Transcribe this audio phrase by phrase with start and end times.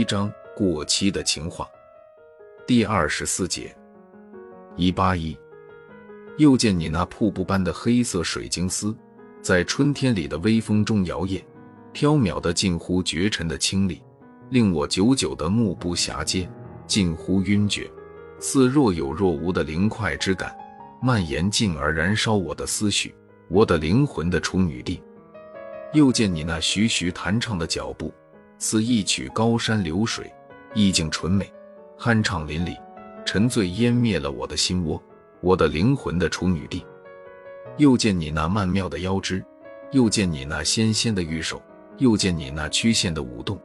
[0.00, 1.68] 一章过期的情话，
[2.66, 3.76] 第二十四节。
[4.74, 5.36] 一八一，
[6.38, 8.96] 又见你那瀑布般的黑色水晶丝，
[9.42, 11.44] 在春天里的微风中摇曳，
[11.92, 14.02] 飘渺的近乎绝尘的清丽，
[14.48, 16.50] 令我久久的目不暇接，
[16.86, 17.86] 近乎晕厥，
[18.38, 20.56] 似若有若无的灵快之感，
[21.02, 23.14] 蔓延进而燃烧我的思绪，
[23.50, 25.02] 我的灵魂的处女地。
[25.92, 28.10] 又见你那徐徐弹唱的脚步。
[28.60, 30.30] 似一曲高山流水，
[30.74, 31.50] 意境纯美，
[31.98, 32.76] 酣畅淋漓，
[33.24, 35.02] 沉醉湮灭了我的心窝，
[35.40, 36.84] 我的灵魂的处女地。
[37.78, 39.42] 又见你那曼妙的腰肢，
[39.92, 41.60] 又见你那纤纤的玉手，
[41.96, 43.58] 又见你那曲线的舞动，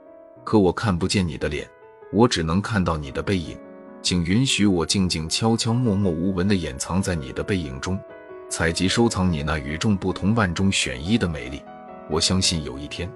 [0.45, 1.69] 可我看不见你的脸，
[2.13, 3.57] 我只能看到你的背影。
[4.01, 7.99] 请允许我静静、悄悄、默默无闻地掩藏在你的背影中，
[8.49, 11.61] 采集、收藏你那与众不同、万中选一的美丽。
[12.09, 13.11] 我相信有一天。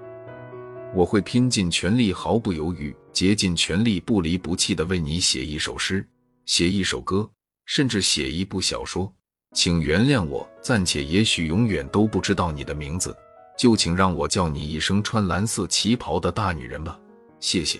[0.94, 6.06] 我会拼尽全力，毫不犹豫，竭尽全力，不离不弃地为你写一首诗，
[6.46, 7.30] 写一首歌，
[7.66, 9.12] 甚至写一部小说。
[9.54, 13.16] 请原谅我暂且，也许永远都不知道你的名字，
[13.58, 17.00] 就请让我叫你一声穿蓝色旗袍的大女人吧。
[17.40, 17.80] 谢谢。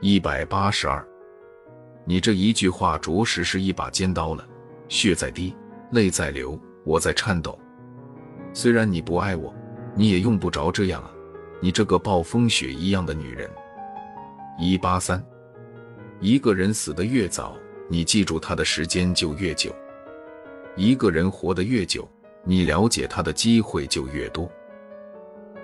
[0.00, 1.06] 一百八十二，
[2.04, 4.46] 你这一句话着实是一把尖刀了。
[4.88, 5.54] 血在滴，
[5.92, 7.58] 泪在流，我在颤抖。
[8.54, 9.54] 虽然你不爱我，
[9.94, 11.10] 你也用不着这样啊。
[11.60, 13.50] 你这个暴风雪一样的女人。
[14.58, 15.24] 一八三，
[16.20, 17.56] 一个人死得越早，
[17.88, 19.70] 你记住他的时间就越久；
[20.76, 22.08] 一个人活得越久，
[22.44, 24.50] 你了解他的机会就越多。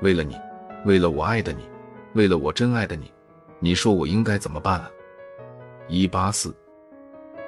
[0.01, 0.37] 为了你，
[0.85, 1.69] 为了我爱的你，
[2.15, 3.13] 为了我真爱的你，
[3.59, 4.91] 你说我应该怎么办啊？
[5.89, 6.55] 一八四，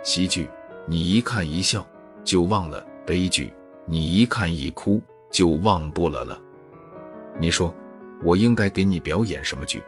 [0.03, 0.49] 喜剧，
[0.87, 1.87] 你一看一笑
[2.25, 3.53] 就忘了；悲剧，
[3.87, 6.41] 你一看一哭就忘不了了。
[7.41, 7.75] 你说。
[8.23, 9.83] 我应该给你表演什么剧？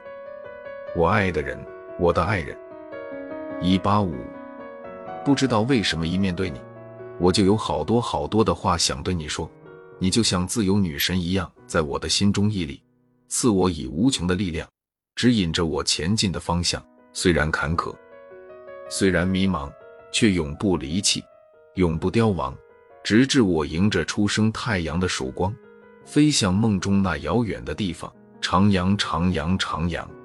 [0.94, 1.58] 我爱的人，
[1.98, 2.56] 我的爱人。
[3.60, 4.14] 一八五，
[5.24, 6.60] 不知道为什么一面对你，
[7.18, 9.50] 我就有好多好多的话想对你说。
[9.98, 12.80] 你就像自由女神一样，在我的心中屹立，
[13.26, 14.68] 赐我以无穷的力量，
[15.16, 16.80] 指引着我前进的方向。
[17.12, 17.92] 虽然坎坷，
[18.88, 19.68] 虽然迷茫，
[20.12, 21.24] 却永不离弃，
[21.74, 22.56] 永不凋亡，
[23.02, 25.52] 直至我迎着初升太阳的曙光，
[26.04, 28.12] 飞向梦中那遥远的地方。
[28.48, 30.17] 徜徉，徜徉，徜徉。